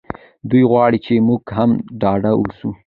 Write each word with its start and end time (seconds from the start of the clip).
دی 0.49 0.61
غواړي 0.71 0.97
چې 1.05 1.13
موږ 1.27 1.41
هم 1.57 1.71
ډاډه 2.01 2.31
اوسو. 2.37 2.69